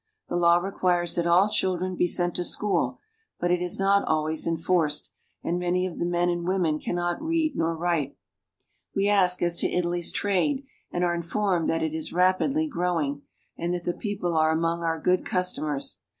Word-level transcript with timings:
The 0.29 0.35
law 0.35 0.57
requires 0.57 1.13
that 1.13 1.27
all 1.27 1.47
children 1.47 1.95
be 1.95 2.07
sent 2.07 2.33
to 2.33 2.43
school, 2.43 2.97
but 3.39 3.51
it 3.51 3.61
is 3.61 3.77
not 3.77 4.03
always 4.07 4.47
enforced, 4.47 5.11
and 5.43 5.59
many 5.59 5.85
of 5.85 5.99
the 5.99 6.07
men 6.07 6.27
and 6.27 6.43
women 6.47 6.79
cannot 6.79 7.21
read 7.21 7.55
nor 7.55 7.75
write. 7.77 8.17
We 8.95 9.07
ask 9.07 9.43
as 9.43 9.55
to 9.57 9.71
Italy's 9.71 10.11
trade, 10.11 10.65
and 10.91 11.03
are 11.03 11.13
informed 11.13 11.69
that 11.69 11.83
it 11.83 11.93
is 11.93 12.11
rapidly 12.13 12.67
growing, 12.67 13.21
and 13.55 13.75
that 13.75 13.83
the 13.83 13.93
people 13.93 14.35
are 14.35 14.49
among 14.51 14.81
our 14.81 14.99
good 14.99 15.23
customers. 15.23 15.99